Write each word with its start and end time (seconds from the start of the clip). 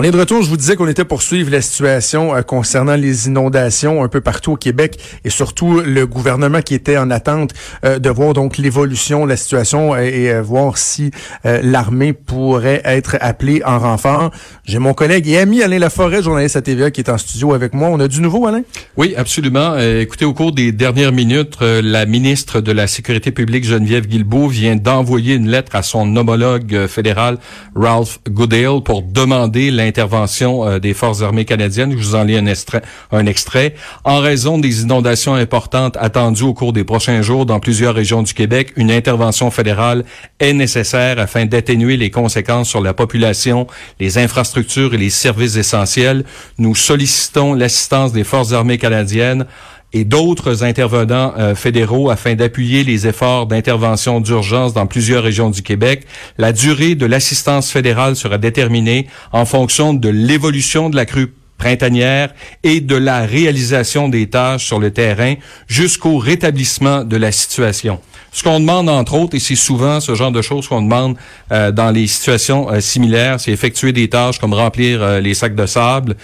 On 0.00 0.04
est 0.04 0.12
de 0.12 0.16
retour. 0.16 0.42
Je 0.42 0.48
vous 0.48 0.56
disais 0.56 0.76
qu'on 0.76 0.86
était 0.86 1.04
pour 1.04 1.22
suivre 1.22 1.50
la 1.50 1.60
situation 1.60 2.32
euh, 2.32 2.42
concernant 2.42 2.94
les 2.94 3.26
inondations 3.26 4.04
un 4.04 4.06
peu 4.06 4.20
partout 4.20 4.52
au 4.52 4.56
Québec 4.56 4.96
et 5.24 5.28
surtout 5.28 5.80
le 5.80 6.06
gouvernement 6.06 6.62
qui 6.62 6.74
était 6.74 6.96
en 6.96 7.10
attente 7.10 7.50
euh, 7.84 7.98
de 7.98 8.08
voir 8.08 8.32
donc 8.32 8.58
l'évolution 8.58 9.24
de 9.24 9.30
la 9.30 9.36
situation 9.36 9.94
euh, 9.94 10.02
et 10.02 10.40
voir 10.40 10.78
si 10.78 11.10
l'armée 11.44 12.12
pourrait 12.12 12.80
être 12.84 13.16
appelée 13.20 13.60
en 13.64 13.80
renfort. 13.80 14.30
J'ai 14.64 14.78
mon 14.78 14.94
collègue 14.94 15.26
et 15.26 15.38
ami 15.38 15.62
Alain 15.64 15.80
Laforêt, 15.80 16.22
journaliste 16.22 16.54
à 16.54 16.62
TVA, 16.62 16.92
qui 16.92 17.00
est 17.00 17.10
en 17.10 17.18
studio 17.18 17.52
avec 17.52 17.74
moi. 17.74 17.88
On 17.88 17.98
a 17.98 18.06
du 18.06 18.20
nouveau, 18.20 18.46
Alain? 18.46 18.62
Oui, 18.96 19.14
absolument. 19.16 19.76
écoutez, 19.78 20.24
au 20.24 20.32
cours 20.32 20.52
des 20.52 20.70
dernières 20.70 21.12
minutes, 21.12 21.56
la 21.60 22.06
ministre 22.06 22.60
de 22.60 22.70
la 22.70 22.86
Sécurité 22.86 23.32
publique, 23.32 23.64
Geneviève 23.64 24.06
Guilbeault, 24.06 24.48
vient 24.48 24.76
d'envoyer 24.76 25.34
une 25.34 25.48
lettre 25.48 25.74
à 25.74 25.82
son 25.82 26.14
homologue 26.14 26.86
fédéral, 26.86 27.38
Ralph 27.74 28.20
Goodale, 28.28 28.82
pour 28.84 29.02
demander 29.02 29.70
l'intervention 29.70 29.87
euh, 29.98 30.78
des 30.78 30.94
forces 30.94 31.22
armées 31.22 31.44
canadiennes. 31.44 31.92
Je 31.92 31.96
vous 31.96 32.14
en 32.14 32.24
lis 32.24 32.36
un 32.36 33.26
extrait. 33.26 33.74
En 34.04 34.18
raison 34.20 34.58
des 34.58 34.82
inondations 34.82 35.34
importantes 35.34 35.96
attendues 35.98 36.44
au 36.44 36.54
cours 36.54 36.72
des 36.72 36.84
prochains 36.84 37.22
jours 37.22 37.46
dans 37.46 37.60
plusieurs 37.60 37.94
régions 37.94 38.22
du 38.22 38.34
Québec, 38.34 38.72
une 38.76 38.90
intervention 38.90 39.50
fédérale 39.50 40.04
est 40.40 40.52
nécessaire 40.52 41.18
afin 41.18 41.46
d'atténuer 41.46 41.96
les 41.96 42.10
conséquences 42.10 42.68
sur 42.68 42.80
la 42.80 42.94
population, 42.94 43.66
les 44.00 44.18
infrastructures 44.18 44.94
et 44.94 44.98
les 44.98 45.10
services 45.10 45.56
essentiels. 45.56 46.24
Nous 46.58 46.74
sollicitons 46.74 47.54
l'assistance 47.54 48.12
des 48.12 48.24
forces 48.24 48.52
armées 48.52 48.78
canadiennes 48.78 49.46
et 49.92 50.04
d'autres 50.04 50.64
intervenants 50.64 51.32
euh, 51.38 51.54
fédéraux 51.54 52.10
afin 52.10 52.34
d'appuyer 52.34 52.84
les 52.84 53.06
efforts 53.06 53.46
d'intervention 53.46 54.20
d'urgence 54.20 54.74
dans 54.74 54.86
plusieurs 54.86 55.22
régions 55.22 55.50
du 55.50 55.62
Québec. 55.62 56.06
La 56.36 56.52
durée 56.52 56.94
de 56.94 57.06
l'assistance 57.06 57.70
fédérale 57.70 58.16
sera 58.16 58.38
déterminée 58.38 59.06
en 59.32 59.44
fonction 59.44 59.94
de 59.94 60.08
l'évolution 60.08 60.90
de 60.90 60.96
la 60.96 61.06
crue 61.06 61.32
printanière 61.58 62.32
et 62.62 62.80
de 62.80 62.96
la 62.96 63.26
réalisation 63.26 64.08
des 64.08 64.28
tâches 64.28 64.64
sur 64.64 64.78
le 64.78 64.92
terrain 64.92 65.34
jusqu'au 65.66 66.18
rétablissement 66.18 67.04
de 67.04 67.16
la 67.16 67.32
situation. 67.32 68.00
Ce 68.30 68.42
qu'on 68.42 68.60
demande, 68.60 68.88
entre 68.88 69.14
autres, 69.14 69.34
et 69.36 69.40
c'est 69.40 69.54
souvent 69.54 70.00
ce 70.00 70.14
genre 70.14 70.30
de 70.30 70.42
choses 70.42 70.68
qu'on 70.68 70.82
demande 70.82 71.16
euh, 71.50 71.72
dans 71.72 71.90
les 71.90 72.06
situations 72.06 72.70
euh, 72.70 72.80
similaires, 72.80 73.40
c'est 73.40 73.52
effectuer 73.52 73.92
des 73.92 74.08
tâches 74.08 74.38
comme 74.38 74.52
remplir 74.52 75.02
euh, 75.02 75.20
les 75.20 75.34
sacs 75.34 75.54
de 75.54 75.66
sable, 75.66 76.16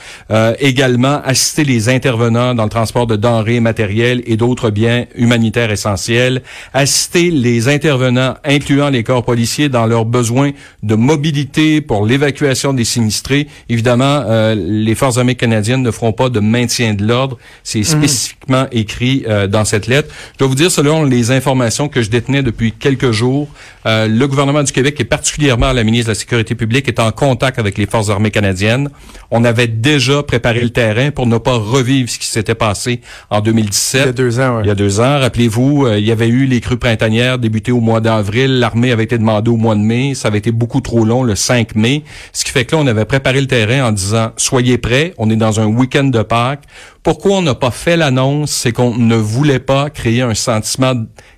également 0.59 1.21
assister 1.25 1.65
les 1.65 1.89
intervenants 1.89 2.55
dans 2.55 2.65
le 2.65 2.71
transport 2.71 3.07
de 3.07 3.17
denrées 3.17 3.61
matérielles 3.61 4.23
et 4.27 4.37
d'autres 4.37 4.71
biens 4.71 5.07
humanitaires 5.15 5.71
essentiels, 5.71 6.43
assister 6.73 7.31
les 7.31 7.69
intervenants, 7.69 8.35
incluant 8.45 8.91
les 8.91 9.03
corps 9.03 9.25
policiers, 9.25 9.69
dans 9.69 9.87
leurs 9.87 10.05
besoins 10.05 10.51
de 10.83 10.95
mobilité 10.95 11.81
pour 11.81 12.07
l'évacuation 12.07 12.73
des 12.73 12.85
sinistrés. 12.85 13.49
Évidemment, 13.69 14.25
les 14.55 14.95
forces 14.95 15.19
armées 15.19 15.35
canadiennes 15.35 15.83
ne 15.83 15.91
feront 15.91 16.13
pas 16.13 16.29
de 16.29 16.41
maintien 16.41 16.95
de 16.95 17.05
l'ordre. 17.05 17.39
C'est 17.63 17.81
mhm. 17.81 17.85
spécifiquement 17.85 18.67
écrit 18.73 19.25
dans 19.49 19.65
cette 19.65 19.87
lettre. 19.87 20.09
Je 20.35 20.39
dois 20.39 20.49
vous 20.49 20.55
dire, 20.55 20.71
selon 20.71 21.05
les 21.05 21.31
informations 21.31 21.89
que 21.95 22.03
je 22.03 22.11
détenais 22.11 22.43
depuis 22.43 22.73
quelques 22.73 23.13
jours. 23.13 23.49
Euh, 23.87 24.09
le 24.09 24.27
gouvernement 24.27 24.65
du 24.65 24.73
Québec 24.73 24.97
et 24.99 25.05
particulièrement 25.05 25.73
la 25.73 25.85
ministre 25.85 26.07
de 26.07 26.11
la 26.11 26.15
Sécurité 26.17 26.55
publique 26.57 26.89
est 26.89 26.99
en 26.99 27.13
contact 27.13 27.59
avec 27.59 27.79
les 27.79 27.87
forces 27.87 28.11
armées 28.11 28.33
canadiennes. 28.33 28.91
On 29.31 29.45
avait 29.45 29.69
déjà 29.69 30.23
préparé 30.25 30.61
le 30.61 30.71
terrain 30.71 31.13
pour 31.13 31.27
ne 31.27 31.39
pas 31.39 31.57
revivre 31.57 32.11
ce 32.11 32.19
qui 32.19 32.27
s'était 32.27 32.57
passé 32.57 33.01
en 33.31 33.41
2017. 33.41 34.03
Il 34.03 34.07
y 34.07 34.09
a 34.09 34.13
deux 34.13 34.41
ans, 34.41 34.61
Il 34.61 34.67
y 34.67 34.71
a 34.71 34.75
deux 34.75 35.01
ans. 35.01 35.21
Rappelez-vous, 35.21 35.87
euh, 35.87 35.99
il 35.99 36.05
y 36.05 36.11
avait 36.11 36.29
eu 36.29 36.47
les 36.47 36.61
crues 36.61 36.79
printanières 36.79 37.39
débutées 37.39 37.73
au 37.73 37.81
mois 37.81 38.01
d'avril. 38.01 38.59
L'armée 38.59 38.91
avait 38.91 39.05
été 39.05 39.17
demandée 39.17 39.51
au 39.51 39.57
mois 39.57 39.77
de 39.77 39.81
mai. 39.81 40.15
Ça 40.15 40.29
avait 40.29 40.39
été 40.39 40.51
beaucoup 40.51 40.81
trop 40.81 41.05
long, 41.05 41.23
le 41.23 41.37
5 41.37 41.77
mai. 41.77 42.03
Ce 42.33 42.45
qui 42.45 42.51
fait 42.51 42.65
que 42.65 42.75
là, 42.75 42.83
on 42.83 42.87
avait 42.89 43.05
préparé 43.05 43.41
le 43.41 43.47
terrain 43.47 43.87
en 43.87 43.93
disant, 43.93 44.33
soyez 44.37 44.79
prêts. 44.79 45.15
On 45.19 45.31
est 45.31 45.37
dans 45.37 45.61
un 45.61 45.67
week-end 45.67 46.05
de 46.05 46.23
Pâques. 46.23 46.65
Pourquoi 47.05 47.37
on 47.37 47.43
n'a 47.43 47.55
pas 47.55 47.71
fait 47.71 47.97
l'annonce? 47.97 48.51
C'est 48.51 48.73
qu'on 48.73 48.97
ne 48.97 49.17
voulait 49.17 49.59
pas 49.59 49.91
créer 49.91 50.23
un 50.23 50.35
sentiment 50.35 50.95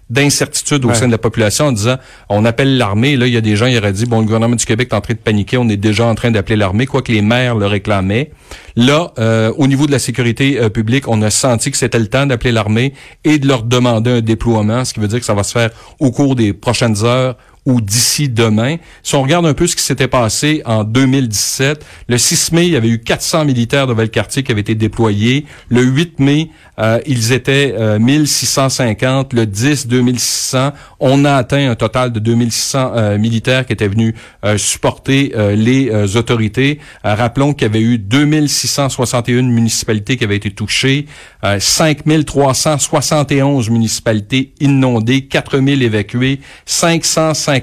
d'incertitude 0.09 0.85
au 0.85 0.95
sein 0.95 1.07
de 1.07 1.13
la 1.13 1.19
population 1.19 1.67
en 1.67 1.73
disant 1.73 1.97
on 2.29 2.45
appelle 2.45 2.79
l'armée. 2.79 3.17
Là, 3.17 3.27
il 3.27 3.33
y 3.33 3.37
a 3.37 3.41
des 3.41 3.57
gens 3.57 3.67
qui 3.67 3.77
auraient 3.77 3.93
dit 3.93 4.07
bon, 4.07 4.21
le 4.21 4.25
gouvernement 4.25 4.55
du 4.55 4.65
Québec 4.65 4.89
est 4.93 4.95
en 4.95 5.01
train 5.01 5.15
de 5.15 5.19
paniquer, 5.19 5.57
on 5.57 5.69
est 5.69 5.77
déjà 5.77 6.05
en 6.07 6.15
train 6.15 6.31
d'appeler 6.31 6.57
l'armée, 6.57 6.87
quoique 6.87 7.11
les 7.11 7.23
maires 7.23 7.57
le 7.57 7.67
réclamaient. 7.67 8.31
Là, 8.77 9.13
euh, 9.19 9.53
au 9.57 9.67
niveau 9.67 9.87
de 9.87 9.93
la 9.93 9.99
sécurité 9.99 10.61
euh, 10.61 10.69
publique, 10.69 11.09
on 11.09 11.23
a 11.23 11.31
senti 11.31 11.71
que 11.71 11.77
c'était 11.77 11.99
le 11.99 12.07
temps 12.07 12.27
d'appeler 12.27 12.53
l'armée 12.53 12.93
et 13.25 13.39
de 13.39 13.49
leur 13.49 13.63
demander 13.63 14.11
un 14.11 14.21
déploiement, 14.21 14.85
ce 14.85 14.95
qui 14.95 15.01
veut 15.01 15.09
dire 15.09 15.19
que 15.19 15.27
ça 15.27 15.35
va 15.35 15.43
se 15.43 15.53
faire 15.53 15.71
au 15.99 16.13
cours 16.13 16.37
des 16.37 16.53
prochaines 16.53 17.05
heures 17.05 17.37
ou 17.67 17.81
d'ici 17.81 18.29
demain. 18.29 18.77
Si 19.03 19.17
on 19.17 19.23
regarde 19.23 19.45
un 19.45 19.53
peu 19.53 19.67
ce 19.67 19.77
qui 19.77 19.83
s'était 19.83 20.09
passé 20.09 20.63
en 20.65 20.85
2017, 20.85 21.85
le 22.09 22.17
6 22.17 22.53
mai, 22.53 22.67
il 22.67 22.73
y 22.73 22.77
avait 22.77 22.89
eu 22.89 23.01
400 23.01 23.45
militaires 23.45 23.89
de 23.89 23.93
Valcartier 23.93 24.45
qui 24.45 24.53
avaient 24.53 24.61
été 24.61 24.77
déployés. 24.77 25.45
Le 25.69 25.83
8 25.83 26.21
mai, 26.21 26.51
euh, 26.79 27.01
ils 27.07 27.33
étaient 27.33 27.75
1650. 27.99 29.33
Le 29.33 29.47
10, 29.47 29.89
2600. 29.89 30.73
On 31.01 31.25
a 31.25 31.35
atteint 31.35 31.71
un 31.71 31.75
total 31.75 32.13
de 32.13 32.21
2600 32.21 32.93
euh, 32.95 33.19
militaires 33.19 33.67
qui 33.67 33.73
étaient 33.73 33.89
venus 33.89 34.15
euh, 34.45 34.59
supporter 34.59 35.33
les 35.57 36.17
autorités. 36.17 36.79
rappelons 37.03 37.53
qu'il 37.53 37.67
y 37.67 37.71
avait 37.71 37.81
eu 37.81 37.99
2661 37.99 39.43
municipalités 39.43 40.17
qui 40.17 40.23
avaient 40.25 40.37
été 40.37 40.51
touchées, 40.51 41.07
5371 41.43 43.71
municipalités 43.71 44.55
inondées, 44.61 45.27
4000 45.27 45.83
évacuées, 45.83 46.41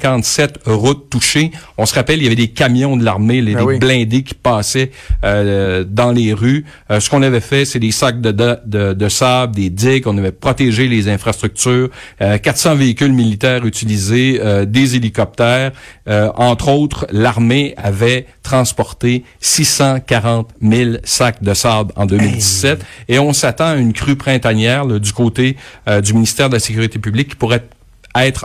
557 0.01 0.59
routes 0.65 1.09
touchées. 1.09 1.51
On 1.77 1.85
se 1.85 1.95
rappelle, 1.95 2.19
il 2.19 2.23
y 2.23 2.27
avait 2.27 2.35
des 2.35 2.49
camions 2.49 2.97
de 2.97 3.03
l'armée, 3.03 3.41
les 3.41 3.55
ah 3.55 3.65
blindés 3.79 4.23
qui 4.23 4.33
passaient 4.33 4.91
dans 5.21 6.11
les 6.13 6.33
rues. 6.33 6.65
ce 6.89 7.09
qu'on 7.09 7.21
avait 7.21 7.39
fait, 7.39 7.65
c'est 7.65 7.79
des 7.79 7.91
sacs 7.91 8.21
de, 8.21 8.31
de 8.31 8.93
de 8.93 9.09
sable, 9.09 9.55
des 9.55 9.69
digues, 9.69 10.07
on 10.07 10.17
avait 10.17 10.31
protégé 10.31 10.87
les 10.87 11.09
infrastructures, 11.09 11.89
400 12.19 12.71
euh, 12.71 12.75
véhicules 12.75 13.11
militaires 13.11 13.65
utilisés, 13.65 14.39
euh, 14.41 14.65
des 14.65 14.95
hélicoptères. 14.95 15.71
Euh, 16.07 16.29
entre 16.35 16.69
autres, 16.69 17.07
l'armée 17.11 17.73
avait 17.77 18.25
transporté 18.41 19.23
640 19.41 20.49
000 20.61 20.91
sacs 21.03 21.43
de 21.43 21.53
sable 21.53 21.93
en 21.95 22.05
2017 22.05 22.83
et 23.07 23.19
on 23.19 23.33
s'attend 23.33 23.67
à 23.67 23.75
une 23.75 23.93
crue 23.93 24.15
printanière 24.15 24.85
du 24.85 25.13
côté 25.13 25.55
du 26.03 26.13
ministère 26.13 26.49
de 26.49 26.55
la 26.55 26.59
Sécurité 26.59 26.99
publique 26.99 27.29
qui 27.29 27.35
pourrait 27.35 27.57
être 27.57 27.69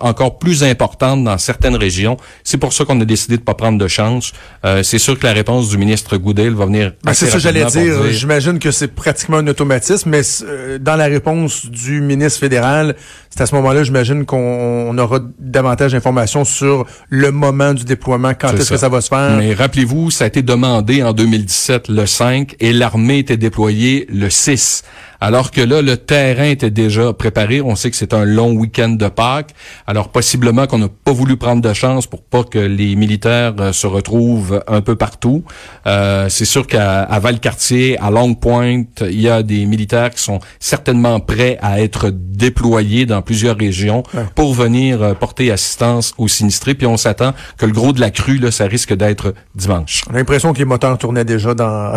encore 0.01 0.39
plus 0.39 0.63
importante 0.65 1.25
dans 1.25 1.39
certaines 1.39 1.77
régions. 1.77 2.17
C'est 2.45 2.59
pour 2.59 2.73
ça 2.73 2.85
qu'on 2.85 3.01
a 3.01 3.05
décidé 3.05 3.37
de 3.37 3.43
pas 3.43 3.55
prendre 3.55 3.79
de 3.79 3.89
chance. 3.89 4.33
Euh, 4.65 4.83
c'est 4.83 4.99
sûr 4.99 5.19
que 5.19 5.27
la 5.27 5.33
réponse 5.33 5.69
du 5.69 5.79
ministre 5.79 6.17
Goudel 6.17 6.55
va 6.55 6.67
venir. 6.67 6.93
Ben, 7.05 7.13
c'est 7.13 7.27
ça 7.27 7.33
que 7.33 7.39
j'allais 7.39 7.65
dire. 7.67 8.11
J'imagine 8.11 8.59
que 8.59 8.71
c'est 8.71 8.89
pratiquement 8.89 9.39
un 9.39 9.47
automatisme, 9.47 10.11
mais 10.11 10.23
euh, 10.43 10.79
dans 10.79 10.97
la 10.97 11.07
réponse 11.07 11.67
du 11.67 12.01
ministre 12.01 12.41
fédéral, 12.41 12.97
c'est 13.31 13.43
à 13.43 13.47
ce 13.47 13.55
moment-là, 13.57 13.83
j'imagine 13.83 14.25
qu'on 14.25 14.97
aura 14.99 15.21
davantage 15.39 15.93
d'informations 15.93 16.45
sur 16.45 16.87
le 17.09 17.31
moment 17.31 17.75
du 17.75 17.85
déploiement, 17.85 18.33
quand 18.39 18.53
est-ce 18.53 18.71
que 18.71 18.77
ça 18.77 18.89
va 18.89 19.01
se 19.01 19.09
faire. 19.09 19.37
Mais 19.37 19.55
rappelez-vous, 19.55 20.11
ça 20.11 20.25
a 20.25 20.27
été 20.27 20.43
demandé 20.43 21.03
en 21.03 21.13
2017 21.13 21.89
le 21.89 22.07
5 22.07 22.57
et 22.61 22.73
l'armée 22.73 23.19
était 23.19 23.37
déployée 23.37 24.07
le 24.11 24.31
6. 24.31 24.85
Alors 25.21 25.51
que 25.51 25.61
là, 25.61 25.83
le 25.83 25.97
terrain 25.97 26.45
était 26.45 26.71
déjà 26.71 27.13
préparé. 27.13 27.61
On 27.61 27.75
sait 27.75 27.91
que 27.91 27.97
c'est 27.97 28.15
un 28.15 28.25
long 28.25 28.53
week-end 28.53 28.91
de 28.91 29.09
Pâques. 29.09 29.53
Alors 29.87 30.11
possiblement 30.11 30.67
qu'on 30.67 30.79
n'a 30.79 30.89
pas 30.89 31.13
voulu 31.13 31.37
prendre 31.37 31.61
de 31.61 31.73
chance 31.73 32.07
pour 32.07 32.23
pas 32.23 32.45
que 32.45 32.59
les 32.59 32.95
militaires 32.95 33.55
euh, 33.59 33.73
se 33.73 33.87
retrouvent 33.87 34.63
un 34.69 34.81
peu 34.81 34.95
partout. 34.95 35.43
Euh, 35.87 36.29
c'est 36.29 36.45
sûr 36.45 36.67
qu'à 36.67 37.07
Valcartier, 37.19 37.99
à 37.99 38.11
Long 38.11 38.35
Point, 38.35 38.85
il 39.01 39.21
y 39.21 39.29
a 39.29 39.43
des 39.43 39.67
militaires 39.67 40.11
qui 40.11 40.23
sont 40.23 40.39
certainement 40.61 41.19
prêts 41.19 41.59
à 41.63 41.81
être 41.81 42.11
déployés 42.11 43.05
dans 43.05 43.18
plusieurs 43.23 43.57
régions 43.57 44.03
pour 44.35 44.55
venir 44.55 45.03
euh, 45.03 45.15
porter 45.15 45.51
assistance 45.51 46.15
aux 46.19 46.29
sinistrés. 46.29 46.75
Puis 46.75 46.87
on 46.87 46.97
s'attend 46.97 47.33
que 47.57 47.67
le 47.67 47.73
gros 47.73 47.93
de 47.93 48.01
la 48.01 48.11
crue, 48.11 48.39
là, 48.39 48.51
ça 48.51 48.65
risque 48.65 48.95
d'être 48.95 49.35
dimanche. 49.55 50.03
A 50.11 50.13
l'impression 50.13 50.53
que 50.53 50.59
les 50.59 50.65
moteurs 50.65 50.97
tournaient 50.99 51.25
déjà 51.25 51.55
dans, 51.55 51.95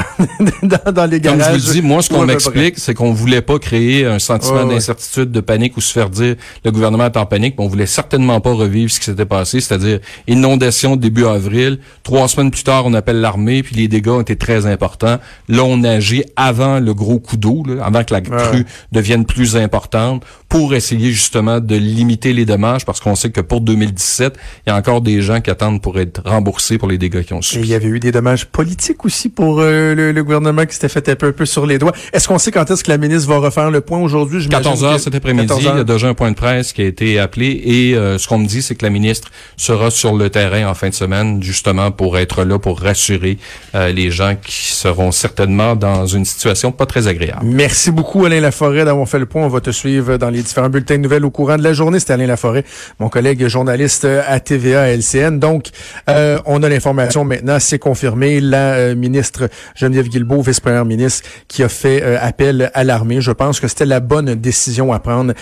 dans, 0.63 1.09
les 1.09 1.19
garages. 1.19 1.51
Comme 1.51 1.59
je 1.59 1.65
vous 1.65 1.73
dis, 1.73 1.81
moi, 1.81 2.01
ce 2.01 2.09
qu'on 2.09 2.25
m'explique, 2.25 2.77
c'est 2.77 2.93
qu'on 2.93 3.11
on 3.11 3.13
voulait 3.13 3.41
pas 3.41 3.59
créer 3.59 4.05
un 4.05 4.19
sentiment 4.19 4.65
d'incertitude, 4.65 5.31
de 5.31 5.41
panique 5.41 5.75
ou 5.75 5.81
se 5.81 5.91
faire 5.91 6.09
dire 6.09 6.35
le 6.63 6.71
gouvernement 6.71 7.05
est 7.05 7.17
en 7.17 7.25
panique. 7.25 7.55
Mais 7.57 7.65
on 7.65 7.67
voulait 7.67 7.85
certainement 7.85 8.39
pas 8.39 8.53
revivre 8.53 8.89
ce 8.89 8.99
qui 8.99 9.05
s'était 9.05 9.25
passé, 9.25 9.59
c'est-à-dire 9.59 9.99
inondation 10.27 10.95
début 10.95 11.25
avril. 11.25 11.79
Trois 12.03 12.29
semaines 12.29 12.51
plus 12.51 12.63
tard, 12.63 12.85
on 12.85 12.93
appelle 12.93 13.19
l'armée, 13.19 13.63
puis 13.63 13.75
les 13.75 13.89
dégâts 13.89 14.09
ont 14.09 14.21
été 14.21 14.37
très 14.37 14.65
importants. 14.65 15.17
Là, 15.49 15.63
on 15.65 15.83
agit 15.83 16.23
avant 16.37 16.79
le 16.79 16.93
gros 16.93 17.19
coup 17.19 17.35
d'eau, 17.35 17.63
avant 17.83 18.05
que 18.05 18.13
la 18.13 18.21
crue 18.21 18.65
devienne 18.93 19.25
plus 19.25 19.57
importante 19.57 20.23
pour 20.51 20.73
essayer 20.73 21.11
justement 21.11 21.61
de 21.61 21.77
limiter 21.77 22.33
les 22.33 22.43
dommages 22.43 22.85
parce 22.85 22.99
qu'on 22.99 23.15
sait 23.15 23.29
que 23.29 23.39
pour 23.39 23.61
2017, 23.61 24.37
il 24.67 24.69
y 24.69 24.73
a 24.73 24.75
encore 24.75 24.99
des 24.99 25.21
gens 25.21 25.39
qui 25.39 25.49
attendent 25.49 25.81
pour 25.81 25.97
être 25.97 26.21
remboursés 26.25 26.77
pour 26.77 26.89
les 26.89 26.97
dégâts 26.97 27.23
qu'ils 27.23 27.37
ont 27.37 27.41
subis. 27.41 27.61
Et 27.61 27.63
il 27.67 27.69
y 27.69 27.73
avait 27.73 27.87
eu 27.87 28.01
des 28.01 28.11
dommages 28.11 28.45
politiques 28.47 29.05
aussi 29.05 29.29
pour 29.29 29.61
euh, 29.61 29.95
le, 30.11 30.23
gouvernement 30.25 30.65
qui 30.65 30.73
s'était 30.73 30.89
fait 30.89 31.07
un 31.07 31.15
peu, 31.15 31.27
un 31.27 31.31
peu 31.31 31.45
sur 31.45 31.65
les 31.65 31.79
doigts. 31.79 31.93
Est-ce 32.11 32.27
qu'on 32.27 32.37
sait 32.37 32.51
quand 32.51 32.69
est-ce 32.69 32.83
que 32.83 32.91
la 32.91 32.97
ministre 32.97 33.29
va 33.29 33.37
refaire 33.37 33.71
le 33.71 33.79
point 33.79 33.99
aujourd'hui? 33.99 34.45
14 34.45 34.83
heures 34.83 34.99
cet 34.99 35.15
après-midi, 35.15 35.53
il 35.57 35.63
y 35.63 35.69
a 35.69 35.85
déjà 35.85 36.09
un 36.09 36.13
point 36.13 36.31
de 36.31 36.35
presse 36.35 36.73
qui 36.73 36.81
a 36.81 36.85
été 36.85 37.17
appelé 37.17 37.61
et 37.63 37.95
euh, 37.95 38.17
ce 38.17 38.27
qu'on 38.27 38.39
me 38.39 38.45
dit, 38.45 38.61
c'est 38.61 38.75
que 38.75 38.83
la 38.83 38.91
ministre 38.91 39.31
sera 39.55 39.89
sur 39.89 40.17
le 40.17 40.29
terrain 40.29 40.69
en 40.69 40.73
fin 40.73 40.89
de 40.89 40.93
semaine 40.93 41.41
justement 41.41 41.91
pour 41.91 42.17
être 42.17 42.43
là, 42.43 42.59
pour 42.59 42.81
rassurer 42.81 43.37
euh, 43.73 43.93
les 43.93 44.11
gens 44.11 44.35
qui 44.35 44.73
seront 44.73 45.13
certainement 45.13 45.77
dans 45.77 46.05
une 46.07 46.25
situation 46.25 46.73
pas 46.73 46.85
très 46.85 47.07
agréable. 47.07 47.39
Merci 47.45 47.89
beaucoup 47.89 48.25
Alain 48.25 48.41
Laforêt 48.41 48.83
d'avoir 48.83 49.07
fait 49.07 49.19
le 49.19 49.25
point. 49.25 49.45
On 49.45 49.47
va 49.47 49.61
te 49.61 49.71
suivre 49.71 50.17
dans 50.17 50.29
les 50.29 50.40
différents 50.41 50.69
bulletins 50.69 50.97
de 50.97 51.01
nouvelles 51.01 51.25
au 51.25 51.31
courant 51.31 51.57
de 51.57 51.63
la 51.63 51.73
journée. 51.73 51.99
C'était 51.99 52.13
Alain 52.13 52.27
Laforêt, 52.27 52.65
mon 52.99 53.09
collègue 53.09 53.47
journaliste 53.47 54.05
à 54.05 54.39
TVA 54.39 54.95
LCN. 54.95 55.39
Donc, 55.39 55.69
euh, 56.09 56.39
on 56.45 56.63
a 56.63 56.69
l'information 56.69 57.23
maintenant, 57.23 57.57
c'est 57.59 57.79
confirmé. 57.79 58.39
La 58.39 58.73
euh, 58.73 58.95
ministre 58.95 59.49
Geneviève 59.75 60.07
Guilbeault, 60.07 60.41
vice-première 60.41 60.85
ministre, 60.85 61.27
qui 61.47 61.63
a 61.63 61.69
fait 61.69 62.01
euh, 62.03 62.17
appel 62.21 62.71
à 62.73 62.83
l'armée. 62.83 63.21
Je 63.21 63.31
pense 63.31 63.59
que 63.59 63.67
c'était 63.67 63.85
la 63.85 63.99
bonne 63.99 64.35
décision 64.35 64.93
à 64.93 64.99
prendre. 64.99 65.33